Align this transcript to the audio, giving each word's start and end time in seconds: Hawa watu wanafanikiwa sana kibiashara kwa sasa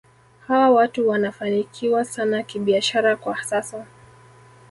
Hawa 0.47 0.69
watu 0.69 1.07
wanafanikiwa 1.09 2.05
sana 2.05 2.43
kibiashara 2.43 3.15
kwa 3.15 3.43
sasa 3.43 3.85